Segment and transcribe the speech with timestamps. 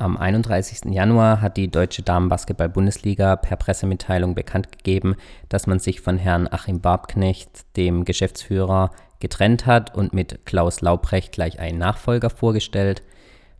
[0.00, 0.94] Am 31.
[0.94, 5.14] Januar hat die Deutsche Damenbasketball-Bundesliga per Pressemitteilung bekannt gegeben,
[5.50, 11.32] dass man sich von Herrn Achim Barbknecht, dem Geschäftsführer, getrennt hat und mit Klaus Laubrecht
[11.32, 13.02] gleich einen Nachfolger vorgestellt.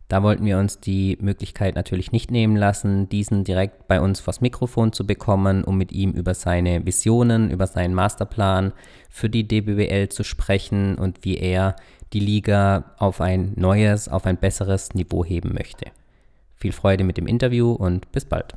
[0.07, 4.41] Da wollten wir uns die Möglichkeit natürlich nicht nehmen lassen, diesen direkt bei uns vors
[4.41, 8.73] Mikrofon zu bekommen, um mit ihm über seine Visionen, über seinen Masterplan
[9.11, 11.75] für die DBWL zu sprechen und wie er
[12.13, 15.91] die Liga auf ein neues, auf ein besseres Niveau heben möchte.
[16.61, 18.53] Viel Freude mit dem Interview und bis bald.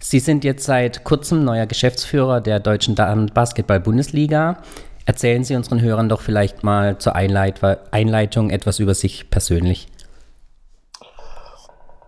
[0.00, 2.94] Sie sind jetzt seit kurzem neuer Geschäftsführer der Deutschen
[3.32, 4.58] Basketball-Bundesliga.
[5.06, 9.89] Erzählen Sie unseren Hörern doch vielleicht mal zur Einleit Einleitung etwas über sich persönlich.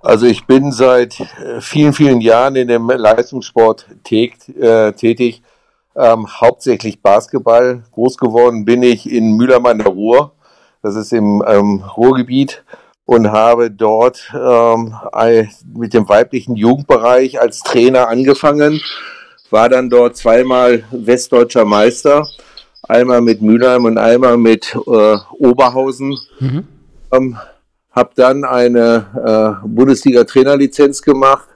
[0.02, 5.43] Also ich bin seit äh, vielen, vielen Jahren in dem Leistungssport äh, tätig,
[5.95, 7.85] ähm, hauptsächlich Basketball.
[7.93, 10.32] Groß geworden bin ich in Mülheim an der Ruhr,
[10.82, 12.65] das ist im ähm, Ruhrgebiet,
[13.04, 14.95] und habe dort ähm,
[15.73, 18.80] mit dem weiblichen Jugendbereich als Trainer angefangen,
[19.51, 22.26] war dann dort zweimal westdeutscher Meister,
[22.88, 26.19] einmal mit Mülheim und einmal mit äh, Oberhausen.
[26.41, 26.66] Mhm.
[27.93, 31.48] Habe dann eine äh, Bundesliga-Trainerlizenz gemacht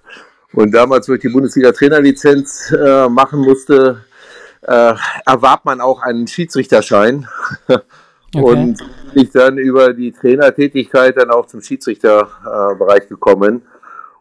[0.52, 4.04] und damals, wo ich die Bundesliga-Trainerlizenz äh, machen musste,
[4.62, 4.94] äh,
[5.26, 7.28] erwarb man auch einen Schiedsrichterschein.
[8.34, 8.44] Okay.
[8.44, 8.78] Und
[9.14, 13.62] ich dann über die Trainertätigkeit dann auch zum Schiedsrichterbereich äh, gekommen.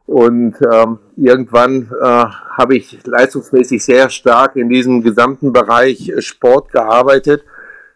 [0.05, 7.43] Und ähm, irgendwann äh, habe ich leistungsmäßig sehr stark in diesem gesamten Bereich Sport gearbeitet.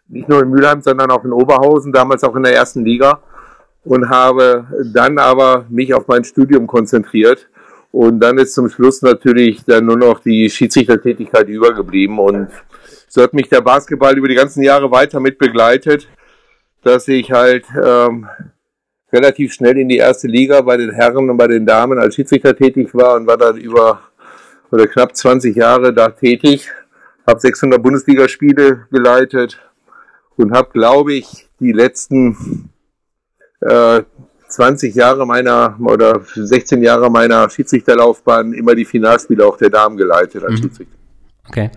[0.08, 3.22] Nicht nur in Mülheim, sondern auch in Oberhausen, damals auch in der ersten Liga
[3.83, 7.47] und habe dann aber mich auf mein Studium konzentriert.
[7.91, 12.19] Und dann ist zum Schluss natürlich dann nur noch die Schiedsrichtertätigkeit übergeblieben.
[12.19, 12.50] Und
[13.07, 16.07] so hat mich der Basketball über die ganzen Jahre weiter mit begleitet,
[16.84, 18.28] dass ich halt ähm,
[19.12, 22.56] relativ schnell in die erste Liga bei den Herren und bei den Damen als Schiedsrichter
[22.56, 24.01] tätig war und war dann über
[24.72, 26.69] oder knapp 20 Jahre da tätig,
[27.25, 29.59] habe 600 Bundesligaspiele geleitet
[30.35, 32.69] und habe, glaube ich, die letzten
[33.62, 39.97] 20 äh, Jahre meiner oder 16 Jahre meiner Schiedsrichterlaufbahn immer die Finalspiele auch der Damen
[39.97, 40.64] geleitet als mhm.
[40.64, 40.96] Schiedsrichter.
[41.47, 41.72] Okay.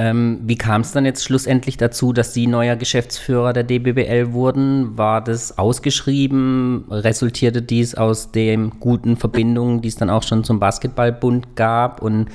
[0.00, 4.96] Ähm, wie kam es dann jetzt schlussendlich dazu, dass Sie neuer Geschäftsführer der DBBL wurden?
[4.96, 6.84] War das ausgeschrieben?
[6.88, 12.00] Resultierte dies aus den guten Verbindungen, die es dann auch schon zum Basketballbund gab?
[12.00, 12.28] Und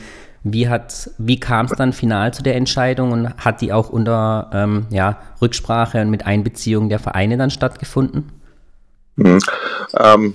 [0.44, 0.70] wie,
[1.18, 5.20] wie kam es dann final zu der Entscheidung und hat die auch unter ähm, ja,
[5.42, 8.43] Rücksprache und mit Einbeziehung der Vereine dann stattgefunden?
[9.16, 9.40] Mhm.
[10.00, 10.34] Ähm,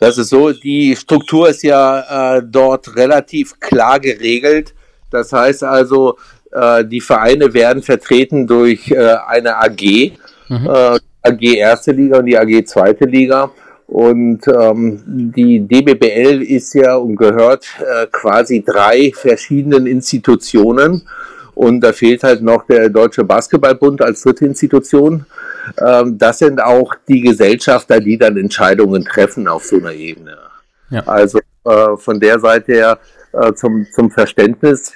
[0.00, 4.74] das ist so, die Struktur ist ja äh, dort relativ klar geregelt.
[5.10, 6.16] Das heißt also,
[6.52, 10.12] äh, die Vereine werden vertreten durch äh, eine AG,
[10.48, 10.66] mhm.
[10.66, 13.50] Äh, AG Erste Liga und die AG Zweite Liga.
[13.86, 21.06] Und ähm, die DBBL ist ja und gehört äh, quasi drei verschiedenen Institutionen.
[21.54, 25.24] Und da fehlt halt noch der Deutsche Basketballbund als dritte Institution.
[25.84, 30.36] Ähm, das sind auch die Gesellschafter, die dann Entscheidungen treffen auf so einer Ebene.
[30.90, 31.02] Ja.
[31.06, 32.98] Also äh, von der Seite her
[33.32, 34.94] äh, zum, zum Verständnis.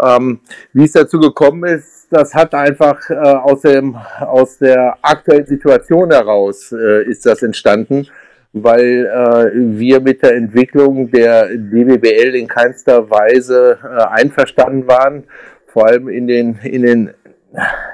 [0.00, 0.40] Ähm,
[0.72, 6.10] wie es dazu gekommen ist, das hat einfach äh, aus, dem, aus der aktuellen Situation
[6.10, 8.06] heraus äh, ist das entstanden,
[8.52, 15.24] weil äh, wir mit der Entwicklung der DBBL in keinster Weise äh, einverstanden waren,
[15.66, 17.10] vor allem in den, in den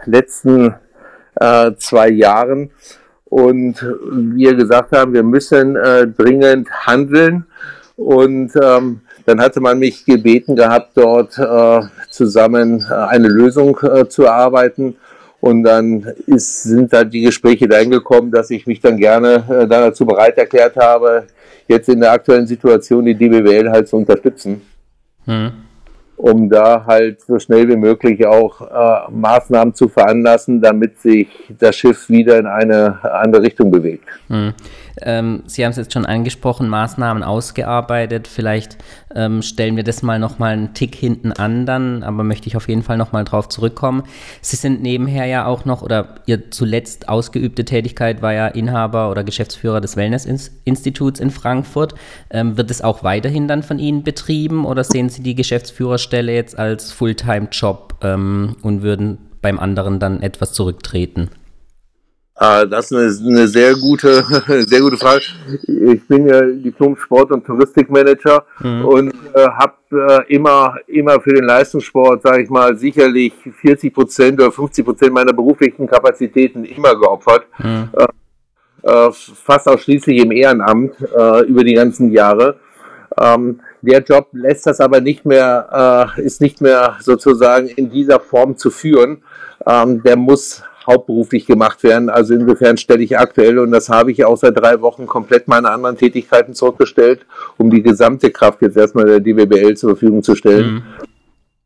[0.05, 0.75] letzten
[1.43, 2.71] äh, zwei Jahren.
[3.25, 7.47] Und wir gesagt haben, wir müssen äh, dringend handeln.
[7.97, 11.81] Und ähm, dann hatte man mich gebeten gehabt, dort äh,
[12.11, 14.97] zusammen äh, eine Lösung äh, zu erarbeiten.
[15.41, 19.67] Und dann ist, sind da die Gespräche dahin gekommen, dass ich mich dann gerne äh,
[19.67, 21.25] dazu bereit erklärt habe,
[21.67, 24.63] jetzt in der aktuellen Situation die DBWL halt zu unterstützen.
[25.25, 25.53] Hm
[26.23, 31.27] um da halt so schnell wie möglich auch äh, Maßnahmen zu veranlassen, damit sich
[31.59, 34.05] das Schiff wieder in eine andere Richtung bewegt.
[35.01, 35.03] Hm.
[35.03, 38.29] Ähm, Sie haben es jetzt schon angesprochen, Maßnahmen ausgearbeitet.
[38.29, 38.79] Vielleicht
[39.15, 42.69] ähm, stellen wir das mal nochmal einen Tick hinten an dann, aber möchte ich auf
[42.69, 44.05] jeden Fall nochmal drauf zurückkommen.
[44.41, 49.25] Sie sind nebenher ja auch noch, oder Ihr zuletzt ausgeübte Tätigkeit war ja Inhaber oder
[49.25, 51.95] Geschäftsführer des Wellness-Instituts in Frankfurt.
[52.31, 56.59] Ähm, wird es auch weiterhin dann von Ihnen betrieben oder sehen Sie die Geschäftsführerstelle jetzt
[56.59, 61.31] als Fulltime-Job ähm, und würden beim anderen dann etwas zurücktreten?
[62.35, 64.25] Ah, das ist eine, eine, sehr gute,
[64.67, 65.23] sehr gute Frage.
[65.67, 68.85] Ich bin ja Diplom-Sport- und Touristikmanager mhm.
[68.85, 74.41] und äh, habe äh, immer, immer für den Leistungssport, sage ich mal, sicherlich 40 Prozent
[74.41, 77.47] oder 50 Prozent meiner beruflichen Kapazitäten immer geopfert.
[77.59, 77.91] Mhm.
[77.93, 82.59] Äh, äh fast ausschließlich im Ehrenamt äh, über die ganzen Jahre.
[83.21, 88.21] Ähm, der Job lässt das aber nicht mehr, äh, ist nicht mehr sozusagen in dieser
[88.21, 89.23] Form zu führen.
[89.67, 92.09] Ähm, der muss hauptberuflich gemacht werden.
[92.09, 95.71] Also insofern stelle ich aktuell, und das habe ich auch seit drei Wochen, komplett meine
[95.71, 97.27] anderen Tätigkeiten zurückgestellt,
[97.59, 100.75] um die gesamte Kraft jetzt erstmal der DWBL zur Verfügung zu stellen.
[100.75, 100.83] Mhm.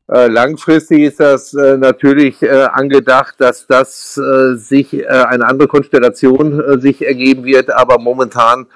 [0.09, 5.67] Äh, langfristig ist das äh, natürlich äh, angedacht, dass das äh, sich äh, eine andere
[5.67, 8.67] Konstellation äh, sich ergeben wird, aber momentan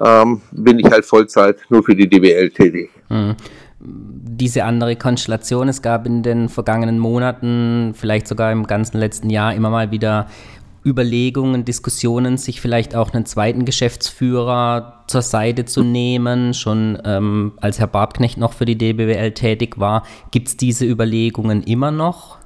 [0.00, 2.90] ähm, bin ich halt Vollzeit nur für die DWL tätig.
[3.10, 3.36] Mhm
[3.80, 5.68] diese andere Konstellation.
[5.68, 10.26] Es gab in den vergangenen Monaten, vielleicht sogar im ganzen letzten Jahr, immer mal wieder
[10.84, 17.78] Überlegungen, Diskussionen, sich vielleicht auch einen zweiten Geschäftsführer zur Seite zu nehmen, schon ähm, als
[17.78, 20.04] Herr Barbknecht noch für die DBWL tätig war.
[20.30, 22.38] Gibt es diese Überlegungen immer noch?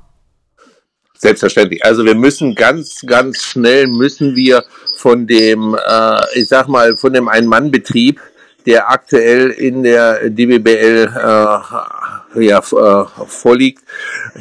[1.19, 1.85] Selbstverständlich.
[1.85, 4.65] Also wir müssen ganz, ganz schnell müssen wir
[4.97, 8.21] von dem, äh, ich sag mal, von dem Ein-Mann-Betrieb
[8.67, 13.83] der aktuell in der DBBL äh, ja, äh, vorliegt,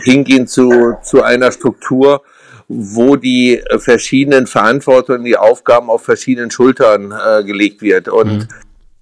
[0.04, 2.24] hingehen zu, zu einer Struktur,
[2.68, 8.08] wo die verschiedenen Verantwortungen, die Aufgaben auf verschiedenen Schultern äh, gelegt wird.
[8.08, 8.48] Und mhm.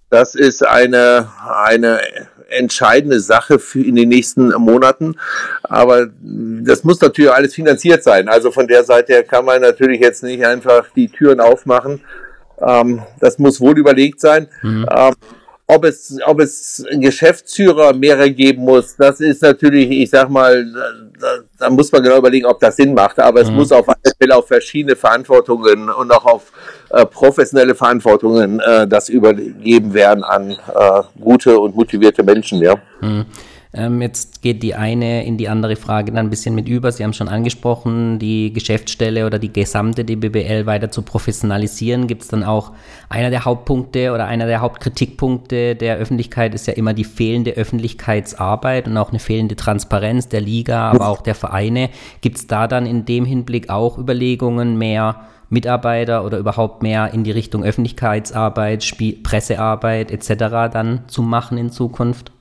[0.09, 1.29] das ist eine,
[1.63, 1.99] eine
[2.49, 5.15] entscheidende Sache für in den nächsten Monaten.
[5.61, 8.27] Aber das muss natürlich alles finanziert sein.
[8.27, 12.01] Also von der Seite her kann man natürlich jetzt nicht einfach die Türen aufmachen
[12.65, 14.47] ähm, das muss wohl überlegt sein.
[14.61, 14.85] Mhm.
[14.95, 15.13] Ähm,
[15.71, 20.65] ob es, ob es Geschäftsführer mehrere geben muss, das ist natürlich, ich sag mal,
[21.19, 21.27] da,
[21.59, 23.19] da muss man genau überlegen, ob das Sinn macht.
[23.19, 23.57] Aber es mhm.
[23.57, 26.51] muss auf alle Fälle auf verschiedene Verantwortungen und auch auf
[26.89, 32.75] äh, professionelle Verantwortungen äh, das übergeben werden an äh, gute und motivierte Menschen, ja.
[33.01, 33.25] Mhm.
[33.71, 36.91] Ähm, jetzt geht die eine in die andere Frage dann ein bisschen mit über.
[36.91, 42.07] Sie haben schon angesprochen, die Geschäftsstelle oder die gesamte DBBL weiter zu professionalisieren.
[42.07, 42.71] Gibt es dann auch
[43.09, 48.87] einer der Hauptpunkte oder einer der Hauptkritikpunkte der Öffentlichkeit ist ja immer die fehlende Öffentlichkeitsarbeit
[48.87, 51.91] und auch eine fehlende Transparenz der Liga, aber auch der Vereine.
[52.21, 57.23] Gibt es da dann in dem Hinblick auch Überlegungen, mehr Mitarbeiter oder überhaupt mehr in
[57.23, 60.71] die Richtung Öffentlichkeitsarbeit, Spie Pressearbeit etc.
[60.71, 62.31] dann zu machen in Zukunft?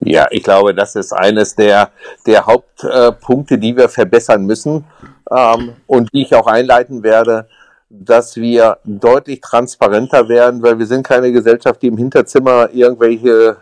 [0.00, 1.90] Ja, ich glaube, das ist eines der,
[2.26, 4.84] der Hauptpunkte, die wir verbessern müssen
[5.30, 7.48] ähm, und die ich auch einleiten werde,
[7.88, 13.56] dass wir deutlich transparenter werden, weil wir sind keine Gesellschaft, die im Hinterzimmer irgendwelche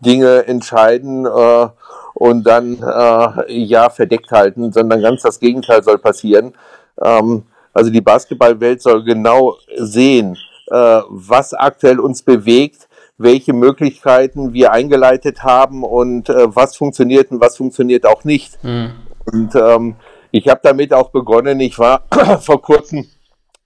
[0.00, 1.68] Dinge entscheiden äh,
[2.14, 6.54] und dann äh, ja verdeckt halten, sondern ganz das Gegenteil soll passieren.
[7.02, 10.36] Ähm, also die Basketballwelt soll genau sehen,
[10.70, 17.40] äh, was aktuell uns bewegt, welche Möglichkeiten wir eingeleitet haben und äh, was funktioniert und
[17.40, 18.62] was funktioniert auch nicht.
[18.64, 18.92] Mhm.
[19.26, 19.96] Und ähm,
[20.30, 21.60] ich habe damit auch begonnen.
[21.60, 22.02] Ich war
[22.40, 23.06] vor kurzem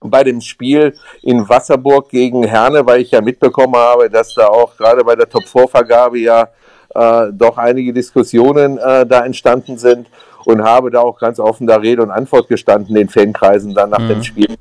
[0.01, 4.77] bei dem Spiel in Wasserburg gegen Herne, weil ich ja mitbekommen habe, dass da auch
[4.77, 6.49] gerade bei der Top-4-Vergabe ja
[6.95, 10.07] äh, doch einige Diskussionen äh, da entstanden sind
[10.45, 13.99] und habe da auch ganz offen da Rede und Antwort gestanden, den Fankreisen dann nach
[13.99, 14.09] mhm.
[14.09, 14.55] dem Spiel.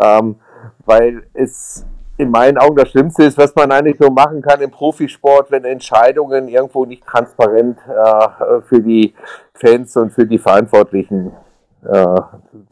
[0.00, 0.36] Ähm,
[0.84, 1.86] weil es
[2.18, 5.64] in meinen Augen das Schlimmste ist, was man eigentlich so machen kann im Profisport, wenn
[5.64, 9.14] Entscheidungen irgendwo nicht transparent äh, für die
[9.54, 11.32] Fans und für die Verantwortlichen
[11.84, 12.20] äh,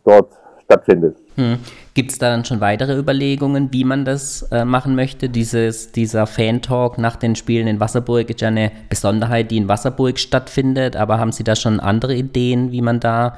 [0.05, 0.33] dort
[0.65, 1.17] stattfindet.
[1.37, 1.59] Hm.
[1.93, 5.29] Gibt es da dann schon weitere Überlegungen, wie man das äh, machen möchte?
[5.29, 10.19] Dieses, dieser Fan-Talk nach den Spielen in Wasserburg ist ja eine Besonderheit, die in Wasserburg
[10.19, 13.37] stattfindet, aber haben Sie da schon andere Ideen, wie man da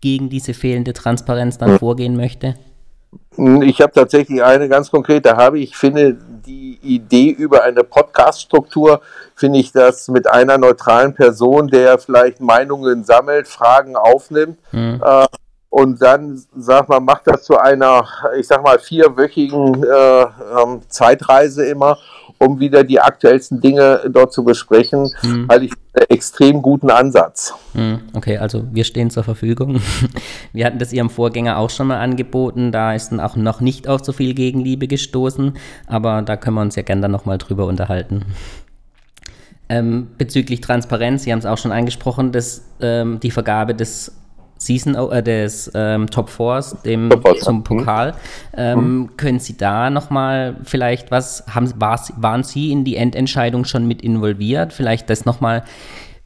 [0.00, 1.78] gegen diese fehlende Transparenz dann hm.
[1.78, 2.54] vorgehen möchte?
[3.36, 9.00] Ich habe tatsächlich eine ganz konkrete, habe ich finde die Idee über eine Podcast-Struktur,
[9.34, 15.02] finde ich das mit einer neutralen Person, der vielleicht Meinungen sammelt, Fragen aufnimmt mhm.
[15.04, 15.26] äh,
[15.74, 18.06] und dann, sag mal, macht das zu einer,
[18.38, 21.98] ich sag mal, vierwöchigen äh, ähm, Zeitreise immer
[22.38, 25.46] um wieder die aktuellsten Dinge dort zu besprechen, hm.
[25.48, 27.54] halte ich einen extrem guten Ansatz.
[27.72, 29.80] Hm, okay, also wir stehen zur Verfügung.
[30.52, 33.88] Wir hatten das Ihrem Vorgänger auch schon mal angeboten, da ist dann auch noch nicht
[33.88, 35.54] auf so viel Gegenliebe gestoßen,
[35.86, 38.24] aber da können wir uns ja gerne dann nochmal drüber unterhalten.
[39.68, 44.12] Ähm, bezüglich Transparenz, Sie haben es auch schon angesprochen, dass ähm, die Vergabe des
[44.56, 47.64] Season äh, des ähm, Top Fours, dem Top zum mhm.
[47.64, 48.14] Pokal.
[48.56, 49.16] Ähm, mhm.
[49.16, 54.02] Können Sie da nochmal vielleicht was, haben, war, waren Sie in die Endentscheidung schon mit
[54.02, 54.72] involviert?
[54.72, 55.64] Vielleicht das nochmal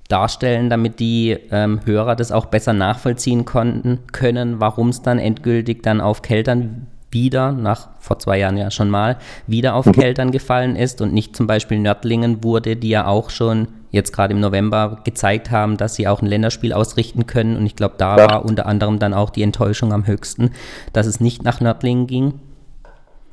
[0.09, 5.83] darstellen, damit die ähm, Hörer das auch besser nachvollziehen konnten, können, warum es dann endgültig
[5.83, 9.17] dann auf Keltern wieder, nach vor zwei Jahren ja schon mal,
[9.47, 9.93] wieder auf mhm.
[9.93, 14.35] Keltern gefallen ist und nicht zum Beispiel Nördlingen wurde, die ja auch schon jetzt gerade
[14.35, 17.57] im November gezeigt haben, dass sie auch ein Länderspiel ausrichten können.
[17.57, 18.31] Und ich glaube, da ja.
[18.31, 20.51] war unter anderem dann auch die Enttäuschung am höchsten,
[20.93, 22.41] dass es nicht nach Nördlingen ging.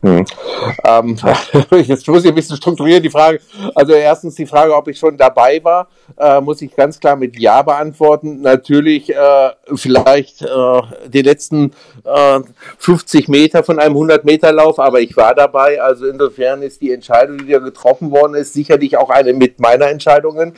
[0.01, 0.25] Hm.
[0.85, 1.17] Ähm,
[1.71, 3.39] jetzt muss ich ein bisschen strukturieren die Frage.
[3.73, 5.87] Also erstens die Frage, ob ich schon dabei war,
[6.17, 8.41] äh, muss ich ganz klar mit Ja beantworten.
[8.41, 11.71] Natürlich äh, vielleicht äh, die letzten
[12.77, 15.81] 50 äh, Meter von einem 100 Meter Lauf, aber ich war dabei.
[15.81, 19.87] Also insofern ist die Entscheidung, die da getroffen worden ist, sicherlich auch eine mit meiner
[19.87, 20.53] Entscheidungen.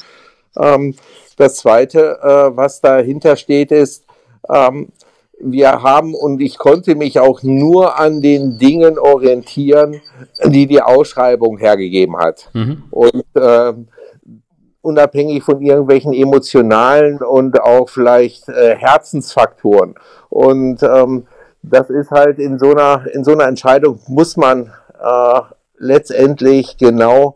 [0.60, 0.96] Ähm,
[1.38, 4.06] das Zweite, äh, was dahinter steht, ist,
[4.50, 4.90] ähm,
[5.40, 10.02] wir haben und ich konnte mich auch nur an den Dingen orientieren,
[10.46, 12.50] die die Ausschreibung hergegeben hat.
[12.54, 12.84] Mhm.
[12.90, 13.74] Und äh,
[14.82, 19.96] unabhängig von irgendwelchen emotionalen und auch vielleicht äh, Herzensfaktoren.
[20.30, 21.28] Und ähm,
[21.62, 25.42] das ist halt in so einer in so einer Entscheidung muss man äh,
[25.78, 27.36] letztendlich genau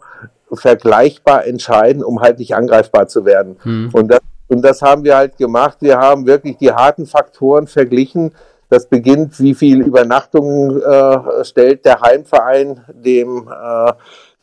[0.54, 3.58] vergleichbar entscheiden, um halt nicht angreifbar zu werden.
[3.64, 3.90] Mhm.
[3.94, 5.78] Und das und das haben wir halt gemacht.
[5.80, 8.34] Wir haben wirklich die harten Faktoren verglichen.
[8.70, 13.94] Das beginnt, wie viel Übernachtungen äh, stellt der Heimverein dem äh,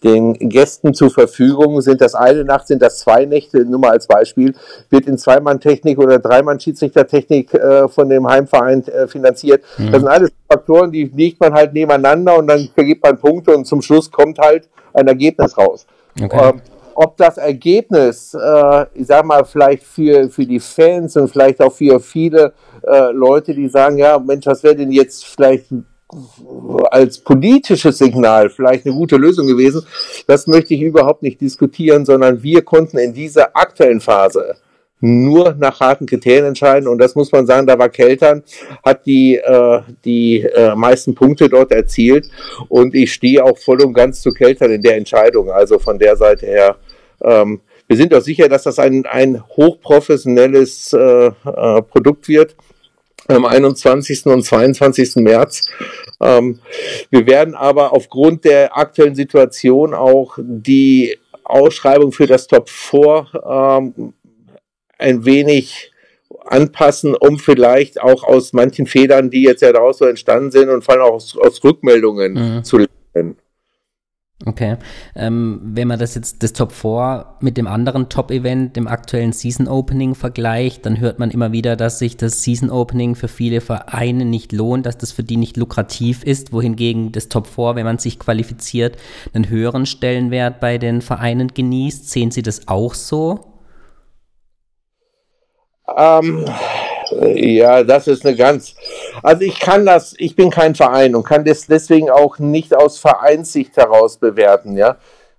[0.03, 1.83] den Gästen zur Verfügung.
[1.83, 4.55] Sind das eine Nacht, sind das zwei Nächte, nur mal als Beispiel,
[4.89, 9.63] wird in Zweimann-Technik oder Dreimann-Schiedsrichtertechnik äh, von dem Heimverein äh, finanziert.
[9.77, 9.93] Mhm.
[9.93, 13.67] Das sind alles Faktoren, die legt man halt nebeneinander und dann vergibt man Punkte und
[13.67, 15.87] zum Schluss kommt halt ein Ergebnis raus.
[16.19, 16.51] Okay.
[16.51, 16.63] Ähm,
[17.01, 21.73] ob das Ergebnis, äh, ich sag mal, vielleicht für, für die Fans und vielleicht auch
[21.73, 22.53] für viele
[22.83, 25.67] äh, Leute, die sagen, ja, Mensch, was wäre denn jetzt vielleicht
[26.91, 29.87] als politisches Signal vielleicht eine gute Lösung gewesen,
[30.27, 34.57] das möchte ich überhaupt nicht diskutieren, sondern wir konnten in dieser aktuellen Phase
[35.01, 36.89] nur nach harten Kriterien entscheiden.
[36.89, 38.43] Und das muss man sagen, da war Keltern,
[38.85, 42.29] hat die, äh, die äh, meisten Punkte dort erzielt.
[42.69, 45.53] Und ich stehe auch voll und ganz zu Keltern in der Entscheidung.
[45.53, 46.77] Also von der Seite her
[47.23, 52.55] ähm, wir sind auch sicher, dass das ein, ein hochprofessionelles äh, äh, Produkt wird
[53.29, 54.27] am 21.
[54.27, 55.17] und 22.
[55.17, 55.69] März.
[56.21, 56.61] Ähm,
[57.11, 64.15] wir werden aber aufgrund der aktuellen Situation auch die Ausschreibung für das Top 4 ähm,
[64.99, 65.93] ein wenig
[66.45, 70.85] anpassen, um vielleicht auch aus manchen Federn, die jetzt ja daraus so entstanden sind und
[70.85, 72.65] vor allem auch aus, aus Rückmeldungen mhm.
[72.65, 72.79] zu
[73.15, 73.37] lernen.
[74.47, 74.77] Okay.
[75.17, 79.67] Ähm, wenn man das jetzt, das Top 4 mit dem anderen Top-Event, dem aktuellen Season
[79.67, 84.25] Opening vergleicht, dann hört man immer wieder, dass sich das Season Opening für viele Vereine
[84.25, 87.99] nicht lohnt, dass das für die nicht lukrativ ist, wohingegen das Top 4, wenn man
[87.99, 88.97] sich qualifiziert,
[89.35, 92.09] einen höheren Stellenwert bei den Vereinen genießt.
[92.09, 93.55] Sehen Sie das auch so?
[95.97, 96.45] Ähm,
[97.35, 98.75] ja, das ist eine ganz.
[99.23, 102.99] Also ich kann das, ich bin kein Verein und kann das deswegen auch nicht aus
[102.99, 104.97] Vereinssicht heraus bewerten, ja.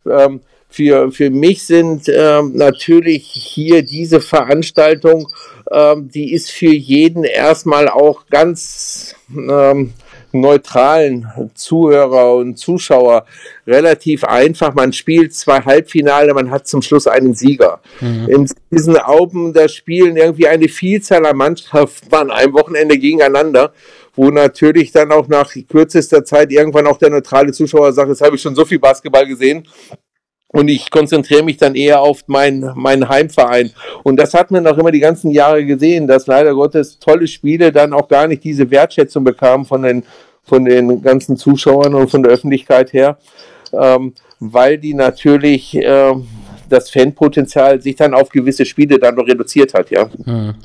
[0.09, 5.27] Ähm, für, für mich sind ähm, natürlich hier diese Veranstaltung,
[5.71, 9.93] ähm, die ist für jeden erstmal auch ganz ähm,
[10.31, 13.25] neutralen Zuhörer und Zuschauer
[13.65, 14.73] relativ einfach.
[14.73, 17.79] Man spielt zwei Halbfinale, man hat zum Schluss einen Sieger.
[18.01, 18.27] Mhm.
[18.27, 23.73] In diesen Open, da spielen irgendwie eine Vielzahl an Mannschaften an einem Wochenende gegeneinander,
[24.15, 28.35] wo natürlich dann auch nach kürzester Zeit irgendwann auch der neutrale Zuschauer sagt, jetzt habe
[28.35, 29.65] ich schon so viel Basketball gesehen,
[30.51, 33.71] und ich konzentriere mich dann eher auf meinen mein Heimverein.
[34.03, 37.71] Und das hat man auch immer die ganzen Jahre gesehen, dass leider Gottes tolle Spiele
[37.71, 40.03] dann auch gar nicht diese Wertschätzung bekamen von den,
[40.43, 43.19] von den ganzen Zuschauern und von der Öffentlichkeit her,
[43.73, 46.13] ähm, weil die natürlich äh,
[46.67, 50.09] das Fanpotenzial sich dann auf gewisse Spiele dann noch reduziert hat, ja.
[50.25, 50.55] Hm.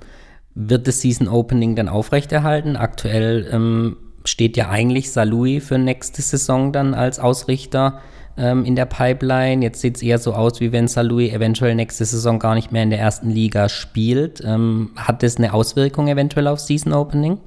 [0.55, 2.77] Wird das Season Opening dann aufrechterhalten?
[2.77, 8.01] Aktuell ähm, steht ja eigentlich Salui für nächste Saison dann als Ausrichter
[8.37, 9.63] ähm, in der Pipeline.
[9.63, 12.83] Jetzt sieht es eher so aus, wie wenn Salui eventuell nächste Saison gar nicht mehr
[12.83, 14.43] in der ersten Liga spielt.
[14.45, 17.39] Ähm, hat das eine Auswirkung eventuell auf Season Opening?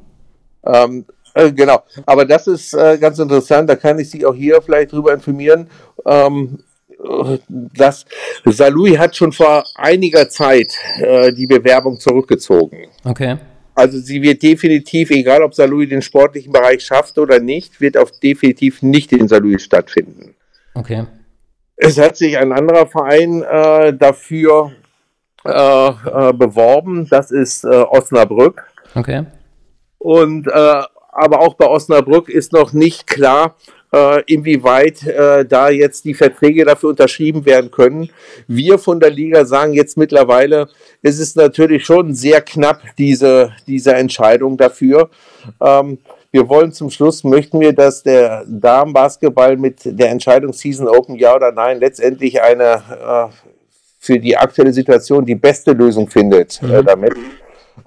[0.65, 3.69] Ähm, äh, genau, aber das ist äh, ganz interessant.
[3.69, 5.67] Da kann ich Sie auch hier vielleicht drüber informieren.
[6.05, 6.59] Ähm,
[7.49, 8.05] dass
[8.45, 12.87] Salui hat schon vor einiger Zeit äh, die Bewerbung zurückgezogen.
[13.03, 13.37] Okay.
[13.75, 18.11] Also sie wird definitiv, egal ob Salui den sportlichen Bereich schafft oder nicht, wird auf
[18.19, 20.33] definitiv nicht in Salui stattfinden.
[20.77, 21.05] Okay.
[21.75, 24.71] Es hat sich ein anderer Verein äh, dafür
[25.45, 28.63] äh, äh, beworben, das ist äh, Osnabrück.
[28.95, 29.25] Okay.
[29.97, 30.81] Und äh,
[31.11, 33.55] aber auch bei Osnabrück ist noch nicht klar,
[33.91, 38.09] äh, inwieweit äh, da jetzt die Verträge dafür unterschrieben werden können.
[38.47, 40.67] Wir von der Liga sagen jetzt mittlerweile,
[41.01, 45.09] es ist natürlich schon sehr knapp, diese, diese Entscheidung dafür.
[45.59, 45.97] Ähm,
[46.37, 51.35] wir wollen zum Schluss, möchten wir, dass der Damenbasketball mit der Entscheidung Season Open ja
[51.35, 53.33] oder nein letztendlich eine äh,
[53.99, 56.85] für die aktuelle Situation die beste Lösung findet äh, mhm.
[56.85, 57.13] damit.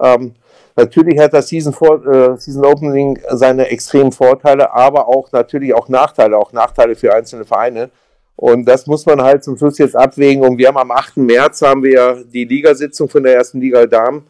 [0.01, 0.33] Ähm,
[0.75, 5.89] Natürlich hat das Season, For äh, Season Opening seine extremen Vorteile, aber auch natürlich auch
[5.89, 7.89] Nachteile, auch Nachteile für einzelne Vereine.
[8.37, 10.43] Und das muss man halt zum Schluss jetzt abwägen.
[10.43, 11.17] Und wir haben am 8.
[11.17, 14.25] März haben wir die Ligasitzung von der ersten Liga Damen.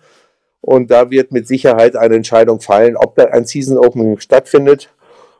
[0.61, 4.89] Und da wird mit Sicherheit eine Entscheidung fallen, ob da ein Season Opening stattfindet,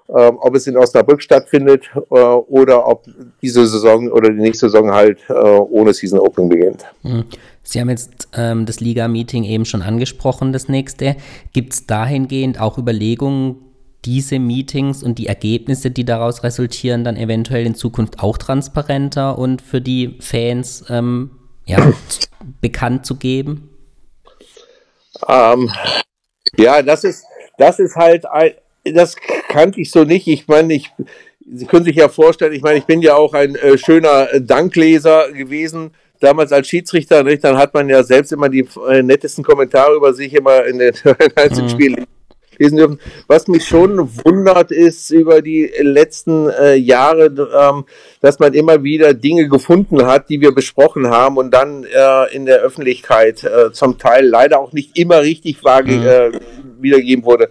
[0.08, 3.06] äh, ob es in Osnabrück stattfindet äh, oder ob
[3.42, 6.86] diese Saison oder die nächste Saison halt äh, ohne Season Opening beginnt.
[7.04, 7.26] Mhm.
[7.64, 11.16] Sie haben jetzt ähm, das Liga-Meeting eben schon angesprochen, das nächste.
[11.54, 13.58] Gibt es dahingehend auch Überlegungen,
[14.04, 19.62] diese Meetings und die Ergebnisse, die daraus resultieren, dann eventuell in Zukunft auch transparenter und
[19.62, 21.30] für die Fans ähm,
[21.68, 21.94] ja,
[22.62, 23.70] bekannt zu geben?
[25.28, 25.72] Ähm,
[26.58, 27.26] ja, das ist,
[27.58, 29.16] das ist halt, ein, das
[29.50, 30.28] kannte ich so nicht.
[30.28, 30.92] Ich meine, ich,
[31.54, 35.32] Sie können sich ja vorstellen, ich meine, ich bin ja auch ein äh, schöner Dankleser
[35.32, 39.96] gewesen damals als Schiedsrichter, nicht, dann hat man ja selbst immer die äh, nettesten Kommentare
[39.96, 40.94] über sich immer in den
[41.36, 42.06] einzelnen mhm.
[42.58, 43.00] Lesen dürfen.
[43.28, 47.86] Was mich schon wundert, ist über die letzten äh, Jahre, ähm,
[48.22, 52.46] dass man immer wieder Dinge gefunden hat, die wir besprochen haben und dann äh, in
[52.46, 56.06] der Öffentlichkeit äh, zum Teil leider auch nicht immer richtig mhm.
[56.06, 56.32] Äh,
[56.80, 57.50] wiedergegeben wurde.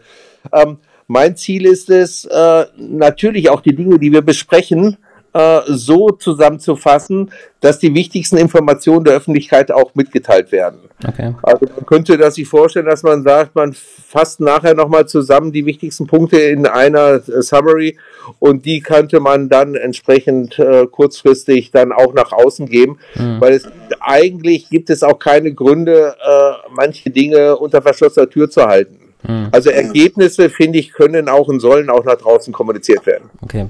[0.52, 4.96] Ähm, mein Ziel ist es, äh, natürlich auch die Dinge, die wir besprechen,
[5.32, 10.80] äh, so zusammenzufassen, dass die wichtigsten Informationen der Öffentlichkeit auch mitgeteilt werden.
[11.06, 11.34] Okay.
[11.42, 15.66] Also man könnte das sich vorstellen, dass man sagt, man fasst nachher nochmal zusammen die
[15.66, 17.96] wichtigsten Punkte in einer äh, Summary
[18.38, 23.40] und die könnte man dann entsprechend äh, kurzfristig dann auch nach außen geben, mhm.
[23.40, 23.68] weil es
[24.00, 28.98] eigentlich gibt es auch keine Gründe, äh, manche Dinge unter verschlossener Tür zu halten.
[29.22, 29.48] Mhm.
[29.52, 33.30] Also Ergebnisse, finde ich, können auch und sollen auch nach draußen kommuniziert werden.
[33.42, 33.66] Okay.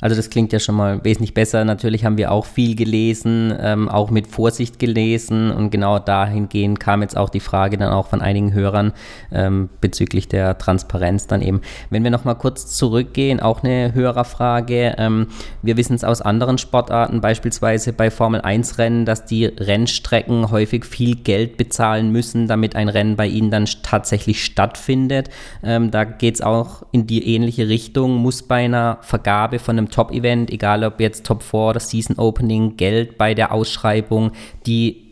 [0.00, 1.64] Also das klingt ja schon mal wesentlich besser.
[1.64, 7.02] Natürlich haben wir auch viel gelesen, ähm, auch mit Vorsicht gelesen und genau dahingehend kam
[7.02, 8.92] jetzt auch die Frage dann auch von einigen Hörern
[9.32, 11.60] ähm, bezüglich der Transparenz dann eben.
[11.90, 14.94] Wenn wir nochmal kurz zurückgehen, auch eine Hörerfrage.
[14.98, 15.28] Ähm,
[15.62, 20.84] wir wissen es aus anderen Sportarten, beispielsweise bei Formel 1 Rennen, dass die Rennstrecken häufig
[20.84, 25.28] viel Geld bezahlen müssen, damit ein Rennen bei ihnen dann tatsächlich stattfindet.
[25.62, 29.89] Ähm, da geht es auch in die ähnliche Richtung, muss bei einer Vergabe von einem
[29.90, 34.32] Top-Event, egal ob jetzt Top 4 oder Season Opening, Geld bei der Ausschreibung,
[34.66, 35.10] die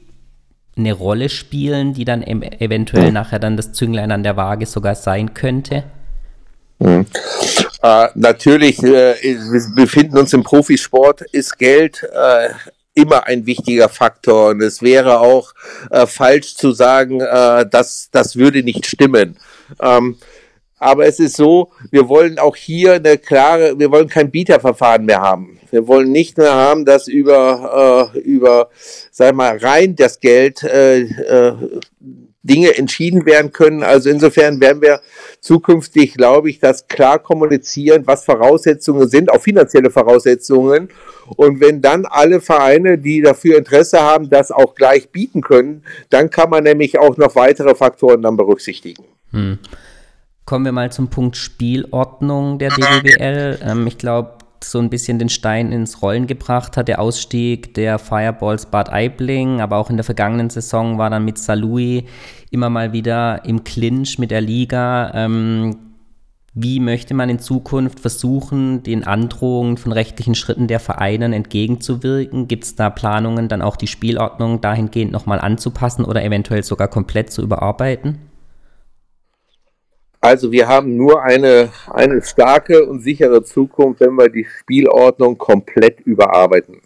[0.77, 5.35] eine Rolle spielen, die dann eventuell nachher dann das Zünglein an der Waage sogar sein
[5.35, 5.85] könnte?
[6.79, 7.07] Mhm.
[7.83, 12.51] Äh, natürlich, äh, wir befinden uns im Profisport, ist Geld äh,
[12.95, 15.53] immer ein wichtiger Faktor und es wäre auch
[15.91, 19.37] äh, falsch zu sagen, äh, dass das würde nicht stimmen.
[19.81, 20.17] Ähm,
[20.79, 25.21] aber es ist so, wir wollen auch hier eine klare, wir wollen kein Bieterverfahren mehr
[25.21, 25.59] haben.
[25.71, 28.71] Wir wollen nicht mehr haben, dass über, äh, über,
[29.11, 31.53] sag mal, rein das Geld äh, äh,
[32.43, 33.83] Dinge entschieden werden können.
[33.83, 35.01] Also insofern werden wir
[35.41, 40.89] zukünftig, glaube ich, das klar kommunizieren, was Voraussetzungen sind, auch finanzielle Voraussetzungen.
[41.37, 46.31] Und wenn dann alle Vereine, die dafür Interesse haben, das auch gleich bieten können, dann
[46.31, 49.05] kann man nämlich auch noch weitere Faktoren dann berücksichtigen.
[49.33, 49.59] Hm.
[50.49, 53.59] Kommen wir mal zum Punkt Spielordnung der DWBL.
[53.63, 57.99] Ähm, ich glaube, so ein bisschen den Stein ins Rollen gebracht hat der Ausstieg der
[57.99, 62.07] Fireballs Bad Aibling, aber auch in der vergangenen Saison war dann mit Salui
[62.51, 65.13] immer mal wieder im Clinch mit der Liga.
[65.13, 65.77] Ähm,
[66.55, 72.49] wie möchte man in Zukunft versuchen, den Androhungen von rechtlichen Schritten der Vereinen entgegenzuwirken?
[72.49, 77.31] Gibt es da Planungen, dann auch die Spielordnung dahingehend nochmal anzupassen oder eventuell sogar komplett
[77.31, 78.28] zu überarbeiten?
[80.21, 86.01] Also wir haben nur eine, eine starke und sichere Zukunft, wenn wir die Spielordnung komplett
[86.01, 86.81] überarbeiten.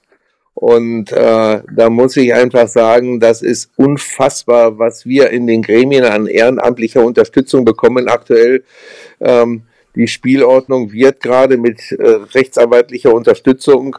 [0.55, 6.05] Und äh, da muss ich einfach sagen, das ist unfassbar, was wir in den Gremien
[6.05, 8.62] an ehrenamtlicher Unterstützung bekommen aktuell.
[9.21, 9.62] Ähm,
[9.97, 13.97] die Spielordnung wird gerade mit äh, rechtsanwaltlicher Unterstützung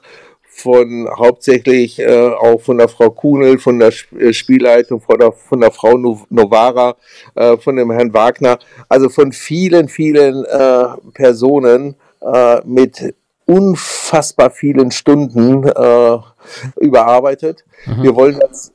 [0.55, 5.59] von hauptsächlich äh, auch von der Frau Kunel, von der äh, Spielleitung, von der, von
[5.59, 6.95] der Frau Novara,
[7.35, 14.91] äh, von dem Herrn Wagner, also von vielen, vielen äh, Personen äh, mit unfassbar vielen
[14.91, 16.17] Stunden äh,
[16.79, 17.65] überarbeitet.
[17.85, 18.03] Mhm.
[18.03, 18.71] Wir wollen das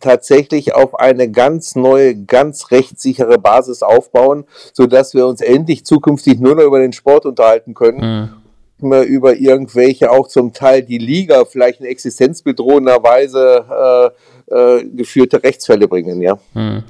[0.00, 6.40] tatsächlich auf eine ganz neue, ganz rechtssichere Basis aufbauen, so dass wir uns endlich zukünftig
[6.40, 7.98] nur noch über den Sport unterhalten können.
[8.00, 8.37] Mhm
[8.82, 14.12] mehr über irgendwelche auch zum Teil die Liga vielleicht in existenzbedrohender Weise
[14.50, 16.38] äh, äh, geführte Rechtsfälle bringen, ja.
[16.54, 16.82] Hm.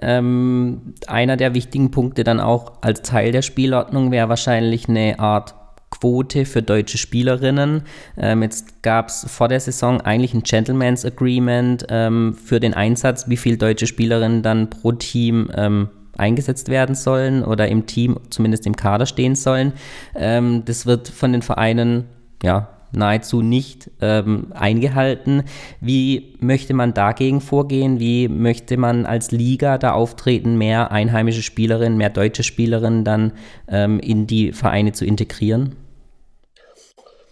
[0.00, 5.54] Ähm, einer der wichtigen Punkte dann auch als Teil der Spielordnung wäre wahrscheinlich eine Art
[5.90, 7.82] Quote für deutsche Spielerinnen.
[8.16, 13.28] Ähm, jetzt gab es vor der Saison eigentlich ein Gentleman's Agreement ähm, für den Einsatz,
[13.28, 18.66] wie viele deutsche Spielerinnen dann pro Team ähm, eingesetzt werden sollen oder im Team, zumindest
[18.66, 19.72] im Kader stehen sollen.
[20.14, 22.04] Ähm, das wird von den Vereinen
[22.42, 25.44] ja, nahezu nicht ähm, eingehalten.
[25.80, 28.00] Wie möchte man dagegen vorgehen?
[28.00, 33.32] Wie möchte man als Liga da auftreten, mehr einheimische Spielerinnen, mehr deutsche Spielerinnen dann
[33.68, 35.76] ähm, in die Vereine zu integrieren?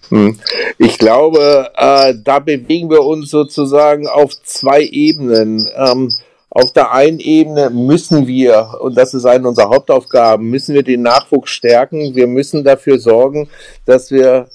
[0.09, 0.39] Hm.
[0.79, 5.69] Ich glaube, äh, da bewegen wir uns sozusagen auf zwei Ebenen.
[5.77, 6.13] Ähm,
[6.57, 11.03] auf der einen Ebene müssen wir, und das ist eine unserer Hauptaufgaben, müssen wir den
[11.03, 12.15] Nachwuchs stärken.
[12.15, 13.51] Wir müssen dafür sorgen,
[13.85, 14.49] dass wir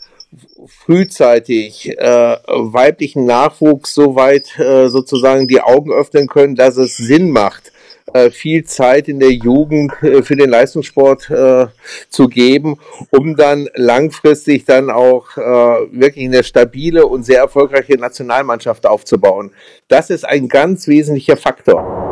[0.66, 7.71] frühzeitig äh, weiblichen Nachwuchs soweit äh, sozusagen die Augen öffnen können, dass es Sinn macht,
[8.32, 11.68] viel Zeit in der Jugend äh, für den Leistungssport äh,
[12.10, 12.78] zu geben,
[13.12, 19.52] um dann langfristig dann auch äh, wirklich eine stabile und sehr erfolgreiche Nationalmannschaft aufzubauen.
[19.88, 22.12] Das ist ein ganz wesentlicher Faktor.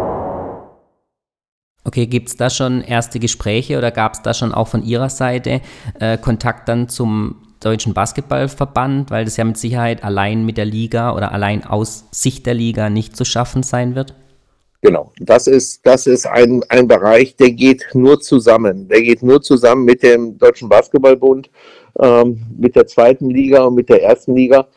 [1.83, 5.09] Okay, gibt es da schon erste Gespräche oder gab es da schon auch von Ihrer
[5.09, 5.61] Seite
[5.99, 11.13] äh, Kontakt dann zum Deutschen Basketballverband, weil das ja mit Sicherheit allein mit der Liga
[11.15, 14.13] oder allein aus Sicht der Liga nicht zu schaffen sein wird?
[14.81, 18.87] Genau, das ist, das ist ein, ein Bereich, der geht nur zusammen.
[18.87, 21.49] Der geht nur zusammen mit dem Deutschen Basketballbund,
[21.99, 24.67] ähm, mit der zweiten Liga und mit der ersten Liga.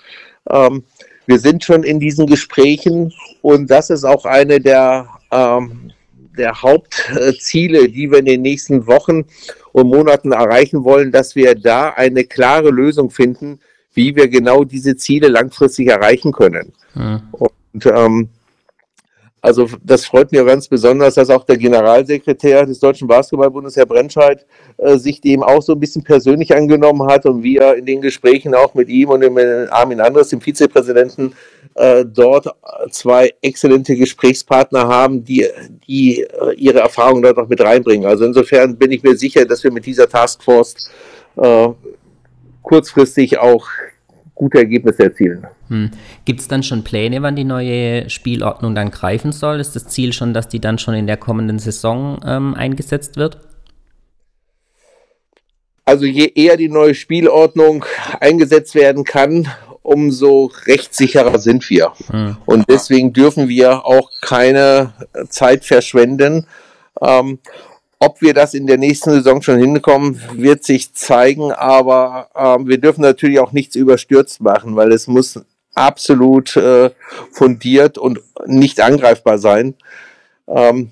[0.51, 0.83] Ähm,
[1.27, 3.13] wir sind schon in diesen Gesprächen
[3.43, 5.93] und das ist auch eine der, ähm,
[6.37, 9.25] der Hauptziele, die wir in den nächsten Wochen
[9.71, 13.61] und Monaten erreichen wollen, dass wir da eine klare Lösung finden,
[13.95, 16.73] wie wir genau diese Ziele langfristig erreichen können.
[16.95, 17.23] Hm.
[17.33, 18.29] Und ähm,
[19.45, 24.47] also das freut mich ganz besonders, dass auch der Generalsekretär des Deutschen Basketballbundes, Herr Brentscheid,
[24.77, 28.55] äh, sich dem auch so ein bisschen persönlich angenommen hat und wir in den Gesprächen
[28.55, 29.37] auch mit ihm und dem
[29.71, 31.35] Armin Andres, dem Vizepräsidenten,
[31.75, 32.47] äh, dort
[32.93, 35.49] zwei exzellente Gesprächspartner haben, die,
[35.89, 38.07] die äh, ihre Erfahrungen dort auch mit reinbringen.
[38.07, 40.89] Also insofern bin ich mir sicher, dass wir mit dieser Taskforce
[41.35, 41.69] äh,
[42.63, 43.67] kurzfristig auch
[44.37, 45.49] gute Ergebnisse erzielen.
[45.73, 45.91] Hm.
[46.27, 49.59] Gibt es dann schon Pläne, wann die neue Spielordnung dann greifen soll?
[49.59, 53.39] Ist das Ziel schon, dass die dann schon in der kommenden Saison ähm, eingesetzt wird?
[55.87, 57.87] Also je eher die neue Spielordnung
[58.21, 59.49] eingesetzt werden kann,
[59.83, 61.93] umso rechtssicherer sind wir.
[62.11, 62.37] Hm.
[62.45, 64.93] Und deswegen dürfen wir auch keine
[65.31, 66.47] Zeit verschwenden.
[67.01, 67.39] Ähm,
[67.99, 72.79] ob wir das in der nächsten Saison schon hinkommen, wird sich zeigen, aber ähm, wir
[72.79, 75.41] dürfen natürlich auch nichts überstürzt machen, weil es muss
[75.75, 76.91] absolut äh,
[77.31, 79.75] fundiert und nicht angreifbar sein.
[80.47, 80.91] Ähm,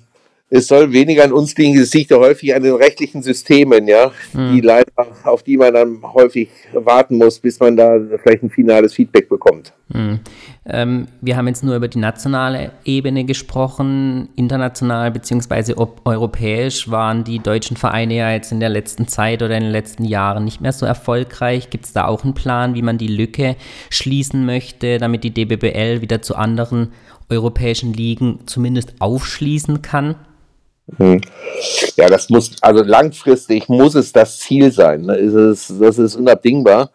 [0.53, 4.11] es soll weniger an uns liegen, es liegt ja häufig an den rechtlichen Systemen, ja,
[4.33, 4.53] mhm.
[4.53, 4.91] die leider,
[5.23, 9.71] auf die man dann häufig warten muss, bis man da vielleicht ein finales Feedback bekommt.
[9.87, 10.19] Mhm.
[10.65, 17.39] Ähm, wir haben jetzt nur über die nationale Ebene gesprochen, international beziehungsweise europäisch waren die
[17.39, 20.73] deutschen Vereine ja jetzt in der letzten Zeit oder in den letzten Jahren nicht mehr
[20.73, 21.69] so erfolgreich.
[21.69, 23.55] Gibt es da auch einen Plan, wie man die Lücke
[23.89, 26.91] schließen möchte, damit die DBBL wieder zu anderen
[27.29, 30.15] europäischen Ligen zumindest aufschließen kann?
[30.97, 31.21] Hm.
[31.95, 35.01] Ja, das muss, also langfristig muss es das Ziel sein.
[35.01, 35.15] Ne?
[35.15, 36.91] Ist das ist unabdingbar.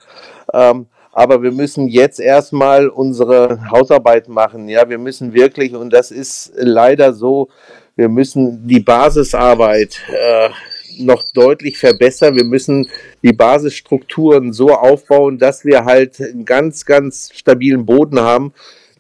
[0.53, 4.69] Ähm, aber wir müssen jetzt erstmal unsere Hausarbeit machen.
[4.69, 7.49] Ja, wir müssen wirklich, und das ist leider so,
[7.95, 10.51] wir müssen die Basisarbeit äh,
[10.99, 12.37] noch deutlich verbessern.
[12.37, 12.89] Wir müssen
[13.23, 18.53] die Basisstrukturen so aufbauen, dass wir halt einen ganz, ganz stabilen Boden haben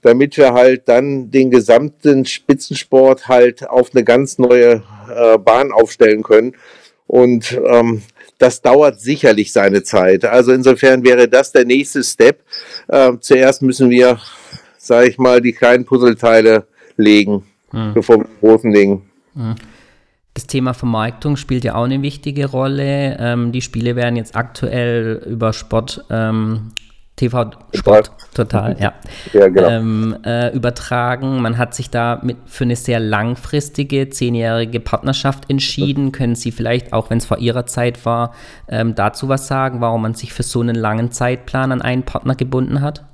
[0.06, 6.22] damit wir halt dann den gesamten Spitzensport halt auf eine ganz neue äh, Bahn aufstellen
[6.22, 6.54] können.
[7.08, 8.02] Und ähm,
[8.38, 10.24] das dauert sicherlich seine Zeit.
[10.24, 12.44] Also insofern wäre das der nächste Step.
[12.86, 14.20] Äh, zuerst müssen wir,
[14.78, 17.94] sage ich mal, die kleinen Puzzleteile legen, hm.
[17.94, 19.10] bevor wir die großen legen.
[19.34, 19.56] Hm.
[20.34, 23.16] Das Thema Vermarktung spielt ja auch eine wichtige Rolle.
[23.18, 26.72] Ähm, die Spiele werden jetzt aktuell über Sport ähm,
[27.16, 28.92] TV Sport total, ja.
[29.32, 29.68] ja genau.
[29.68, 31.40] ähm, äh, übertragen.
[31.40, 36.12] Man hat sich da mit, für eine sehr langfristige, zehnjährige Partnerschaft entschieden.
[36.12, 38.34] Können Sie vielleicht, auch wenn es vor Ihrer Zeit war,
[38.68, 42.34] ähm, dazu was sagen, warum man sich für so einen langen Zeitplan an einen Partner
[42.34, 43.04] gebunden hat?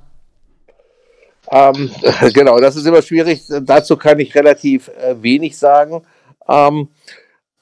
[1.49, 1.89] Ähm,
[2.33, 3.43] genau, das ist immer schwierig.
[3.61, 6.01] Dazu kann ich relativ äh, wenig sagen.
[6.49, 6.89] Ähm,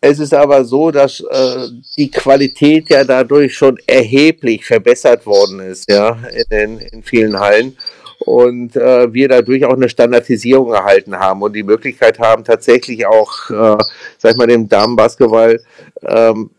[0.04, 5.90] es ist aber so, dass äh, die Qualität ja dadurch schon erheblich verbessert worden ist,
[5.90, 6.18] ja,
[6.50, 7.78] in, in vielen Hallen.
[8.26, 13.50] Und äh, wir dadurch auch eine Standardisierung erhalten haben und die Möglichkeit haben, tatsächlich auch,
[13.50, 13.78] äh,
[14.18, 15.60] sag ich mal, dem Damenbasketball
[16.04, 16.50] ähm,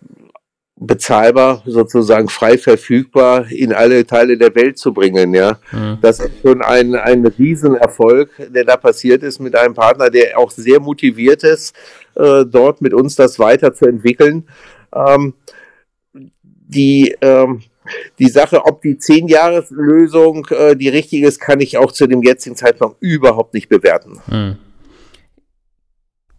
[0.86, 5.34] bezahlbar, sozusagen frei verfügbar in alle Teile der Welt zu bringen.
[5.34, 5.98] Ja, mhm.
[6.00, 10.50] das ist schon ein, ein Riesenerfolg, der da passiert ist mit einem Partner, der auch
[10.50, 11.74] sehr motiviert ist,
[12.14, 14.48] äh, dort mit uns das weiterzuentwickeln.
[14.94, 15.34] Ähm,
[16.68, 17.62] die ähm,
[18.18, 22.56] die Sache, ob die 10-Jahres-Lösung äh, die richtige ist, kann ich auch zu dem jetzigen
[22.56, 24.20] Zeitpunkt überhaupt nicht bewerten.
[24.28, 24.56] Mhm.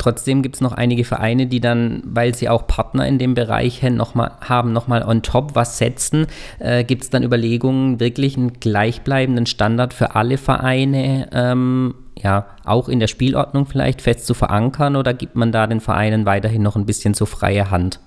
[0.04, 3.82] Trotzdem gibt es noch einige Vereine, die dann, weil sie auch Partner in dem Bereich
[3.84, 6.28] noch mal, haben, nochmal on top was setzen.
[6.60, 12.90] Äh, gibt es dann Überlegungen, wirklich einen gleichbleibenden Standard für alle Vereine, ähm, ja, auch
[12.90, 16.76] in der Spielordnung vielleicht fest zu verankern oder gibt man da den Vereinen weiterhin noch
[16.76, 18.02] ein bisschen so freie Hand?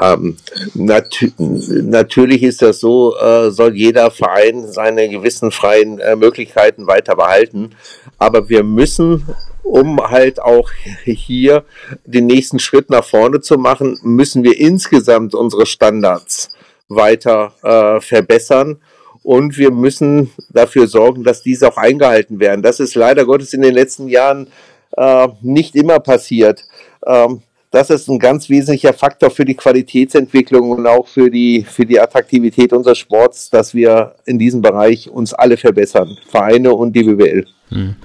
[0.00, 0.36] Ähm,
[0.74, 7.14] nat natürlich ist das so, äh, soll jeder Verein seine gewissen freien äh, Möglichkeiten weiter
[7.14, 7.70] behalten.
[8.18, 9.24] Aber wir müssen
[9.64, 10.70] um halt auch
[11.04, 11.64] hier
[12.04, 16.50] den nächsten Schritt nach vorne zu machen, müssen wir insgesamt unsere Standards
[16.88, 18.76] weiter äh, verbessern
[19.22, 22.62] und wir müssen dafür sorgen, dass diese auch eingehalten werden.
[22.62, 24.48] Das ist leider Gottes in den letzten Jahren
[24.96, 26.64] äh, nicht immer passiert.
[27.06, 31.84] Ähm, das ist ein ganz wesentlicher Faktor für die Qualitätsentwicklung und auch für die, für
[31.84, 37.02] die Attraktivität unseres Sports, dass wir in diesem Bereich uns alle verbessern, Vereine und die
[37.02, 37.46] BWL.
[37.70, 37.96] Hm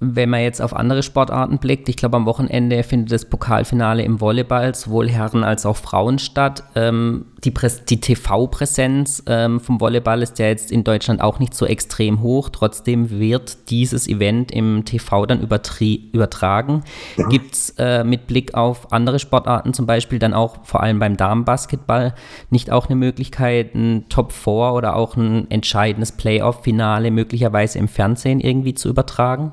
[0.00, 4.18] wenn man jetzt auf andere Sportarten blickt, ich glaube, am Wochenende findet das Pokalfinale im
[4.18, 6.64] Volleyball sowohl Herren als auch Frauen statt.
[6.74, 7.52] Ähm, die,
[7.88, 12.48] die TV-Präsenz ähm, vom Volleyball ist ja jetzt in Deutschland auch nicht so extrem hoch.
[12.48, 16.82] Trotzdem wird dieses Event im TV dann übertragen.
[17.18, 17.28] Ja.
[17.28, 21.18] Gibt es äh, mit Blick auf andere Sportarten, zum Beispiel dann auch vor allem beim
[21.18, 22.14] Damenbasketball,
[22.48, 28.40] nicht auch eine Möglichkeit, ein Top 4 oder auch ein entscheidendes Playoff-Finale möglicherweise im Fernsehen
[28.40, 29.52] irgendwie zu übertragen?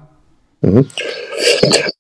[0.68, 0.88] Mhm.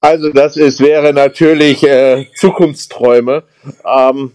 [0.01, 3.43] Also das ist, wäre natürlich äh, Zukunftsträume.
[3.86, 4.34] Ähm,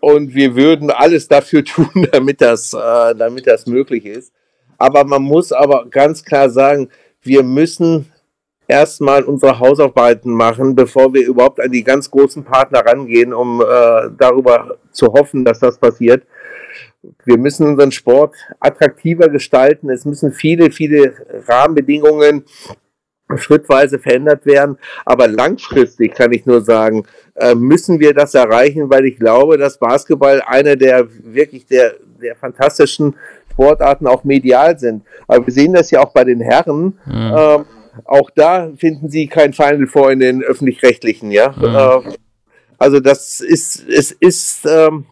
[0.00, 4.32] und wir würden alles dafür tun, damit das, äh, damit das möglich ist.
[4.76, 6.88] Aber man muss aber ganz klar sagen,
[7.22, 8.12] wir müssen
[8.68, 14.10] erstmal unsere Hausarbeiten machen, bevor wir überhaupt an die ganz großen Partner rangehen, um äh,
[14.16, 16.24] darüber zu hoffen, dass das passiert.
[17.24, 19.88] Wir müssen unseren Sport attraktiver gestalten.
[19.90, 21.14] Es müssen viele, viele
[21.48, 22.44] Rahmenbedingungen
[23.36, 24.78] schrittweise verändert werden.
[25.04, 29.78] Aber langfristig kann ich nur sagen, äh, müssen wir das erreichen, weil ich glaube, dass
[29.78, 33.16] Basketball eine der wirklich der, der fantastischen
[33.52, 35.04] Sportarten auch medial sind.
[35.26, 36.98] Aber wir sehen das ja auch bei den Herren.
[37.06, 37.34] Mhm.
[37.36, 37.64] Ähm,
[38.04, 41.54] auch da finden sie kein Final vor in den öffentlich-rechtlichen, ja.
[41.56, 42.10] Mhm.
[42.10, 42.16] Äh,
[42.78, 45.06] also das ist, es ist ähm,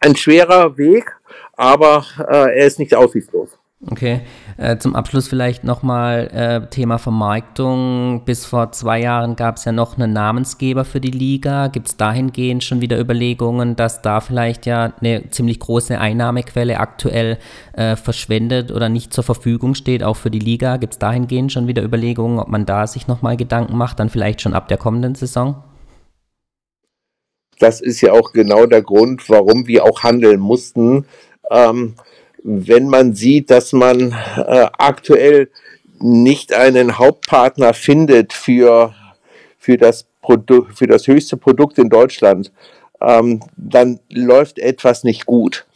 [0.00, 1.16] ein schwerer Weg,
[1.56, 3.57] aber äh, er ist nicht aussichtslos.
[3.86, 4.22] Okay,
[4.56, 8.24] äh, zum Abschluss vielleicht nochmal äh, Thema Vermarktung.
[8.24, 11.68] Bis vor zwei Jahren gab es ja noch einen Namensgeber für die Liga.
[11.68, 17.38] Gibt es dahingehend schon wieder Überlegungen, dass da vielleicht ja eine ziemlich große Einnahmequelle aktuell
[17.74, 20.76] äh, verschwendet oder nicht zur Verfügung steht, auch für die Liga?
[20.78, 24.40] Gibt es dahingehend schon wieder Überlegungen, ob man da sich nochmal Gedanken macht, dann vielleicht
[24.40, 25.62] schon ab der kommenden Saison?
[27.60, 31.06] Das ist ja auch genau der Grund, warum wir auch handeln mussten.
[31.52, 31.94] Ähm,
[32.50, 35.50] wenn man sieht, dass man äh, aktuell
[36.00, 38.94] nicht einen Hauptpartner findet für,
[39.58, 42.50] für, das Produkt, für das höchste Produkt in Deutschland,
[43.02, 45.66] ähm, dann läuft etwas nicht gut.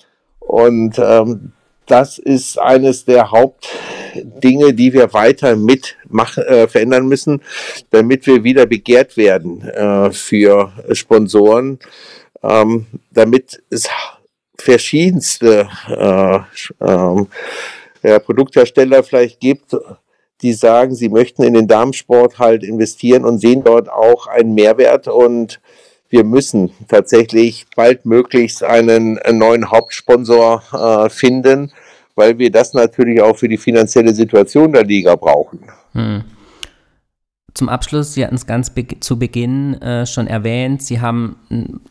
[0.41, 1.53] Und ähm,
[1.87, 5.97] das ist eines der Hauptdinge, die wir weiter mit
[6.37, 7.43] äh, verändern müssen,
[7.91, 11.81] damit wir wieder begehrt werden äh, für Sponsoren,
[12.43, 13.89] ähm, damit es
[14.63, 17.27] verschiedenste äh, äh,
[18.03, 19.77] ja, Produkthersteller vielleicht gibt,
[20.41, 25.09] die sagen, sie möchten in den Damensport halt investieren und sehen dort auch einen Mehrwert
[25.09, 25.61] und
[26.11, 31.73] wir müssen tatsächlich baldmöglichst einen, einen neuen Hauptsponsor äh, finden,
[32.15, 35.61] weil wir das natürlich auch für die finanzielle Situation der Liga brauchen.
[35.93, 36.25] Hm.
[37.55, 41.37] Zum Abschluss, Sie hatten es ganz be zu Beginn äh, schon erwähnt, Sie haben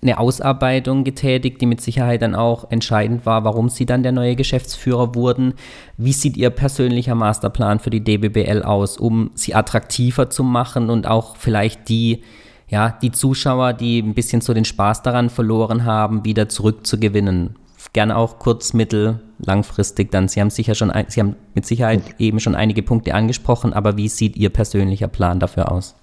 [0.01, 4.35] eine Ausarbeitung getätigt, die mit Sicherheit dann auch entscheidend war, warum Sie dann der neue
[4.35, 5.53] Geschäftsführer wurden.
[5.97, 11.05] Wie sieht Ihr persönlicher Masterplan für die DBBL aus, um sie attraktiver zu machen und
[11.05, 12.23] auch vielleicht die,
[12.67, 17.55] ja, die Zuschauer, die ein bisschen so den Spaß daran verloren haben, wieder zurückzugewinnen?
[17.93, 20.27] Gerne auch kurz, mittel, langfristig dann.
[20.27, 24.07] Sie haben sicher schon, Sie haben mit Sicherheit eben schon einige Punkte angesprochen, aber wie
[24.07, 25.95] sieht Ihr persönlicher Plan dafür aus?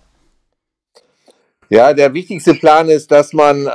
[1.70, 3.70] Ja, der wichtigste Plan ist, dass man äh,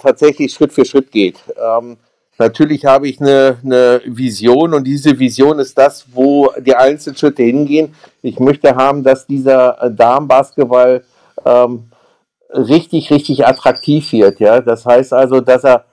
[0.00, 1.38] tatsächlich Schritt für Schritt geht.
[1.56, 1.96] Ähm,
[2.36, 7.44] natürlich habe ich eine, eine Vision und diese Vision ist das, wo die einzelnen Schritte
[7.44, 7.94] hingehen.
[8.22, 11.04] Ich möchte haben, dass dieser äh, Damenbasketball
[11.44, 11.90] ähm,
[12.50, 14.40] richtig, richtig attraktiv wird.
[14.40, 15.84] Ja, das heißt also, dass er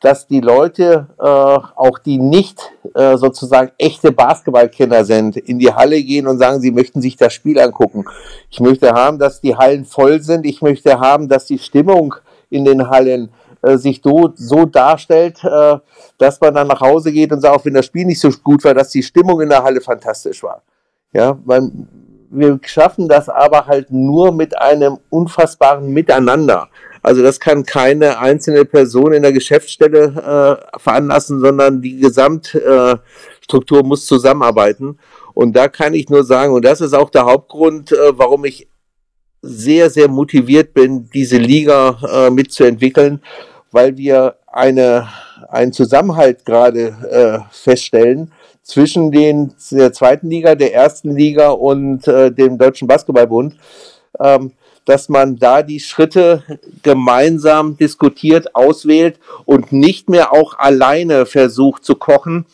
[0.00, 6.02] dass die Leute, äh, auch die nicht äh, sozusagen echte Basketballkenner sind, in die Halle
[6.02, 8.04] gehen und sagen, sie möchten sich das Spiel angucken.
[8.50, 10.46] Ich möchte haben, dass die Hallen voll sind.
[10.46, 12.14] Ich möchte haben, dass die Stimmung
[12.48, 13.28] in den Hallen
[13.62, 15.78] äh, sich do, so darstellt, äh,
[16.16, 18.64] dass man dann nach Hause geht und sagt, auch wenn das Spiel nicht so gut
[18.64, 20.62] war, dass die Stimmung in der Halle fantastisch war.
[21.12, 21.88] Ja, man,
[22.30, 26.68] wir schaffen das aber halt nur mit einem unfassbaren Miteinander.
[27.02, 33.82] Also das kann keine einzelne Person in der Geschäftsstelle äh, veranlassen, sondern die Gesamtstruktur äh,
[33.82, 34.98] muss zusammenarbeiten.
[35.34, 38.68] Und da kann ich nur sagen, und das ist auch der Hauptgrund, äh, warum ich
[39.42, 43.22] sehr, sehr motiviert bin, diese Liga äh, mitzuentwickeln,
[43.70, 45.08] weil wir eine,
[45.48, 48.32] einen Zusammenhalt gerade äh, feststellen
[48.62, 53.56] zwischen den, der zweiten Liga, der ersten Liga und äh, dem Deutschen Basketballbund.
[54.18, 54.52] Ähm,
[54.84, 56.42] dass man da die Schritte
[56.82, 62.46] gemeinsam diskutiert, auswählt und nicht mehr auch alleine versucht zu kochen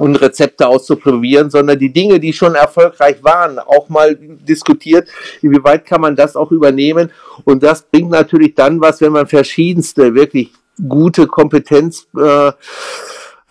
[0.00, 5.08] und Rezepte auszuprobieren, sondern die Dinge, die schon erfolgreich waren, auch mal diskutiert,
[5.42, 7.10] inwieweit kann man das auch übernehmen.
[7.44, 10.52] Und das bringt natürlich dann was, wenn man verschiedenste, wirklich
[10.88, 12.52] gute Kompetenz äh,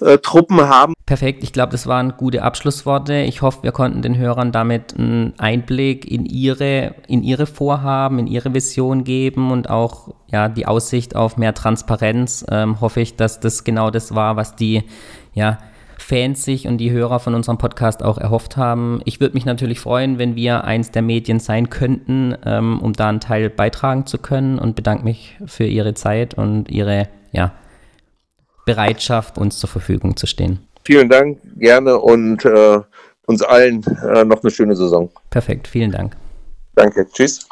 [0.01, 0.93] äh, Truppen haben.
[1.05, 3.15] Perfekt, ich glaube, das waren gute Abschlussworte.
[3.21, 8.27] Ich hoffe, wir konnten den Hörern damit einen Einblick in ihre, in ihre Vorhaben, in
[8.27, 12.45] ihre Vision geben und auch ja, die Aussicht auf mehr Transparenz.
[12.49, 14.83] Ähm, hoffe ich, dass das genau das war, was die
[15.33, 15.57] ja,
[15.97, 19.01] Fans sich und die Hörer von unserem Podcast auch erhofft haben.
[19.05, 23.09] Ich würde mich natürlich freuen, wenn wir eins der Medien sein könnten, ähm, um da
[23.09, 27.51] einen Teil beitragen zu können und bedanke mich für Ihre Zeit und Ihre ja,
[28.69, 30.59] Bereitschaft, uns zur Verfügung zu stehen.
[30.83, 32.79] Vielen Dank, gerne und äh,
[33.25, 35.09] uns allen äh, noch eine schöne Saison.
[35.31, 36.15] Perfekt, vielen Dank.
[36.75, 37.47] Danke, tschüss.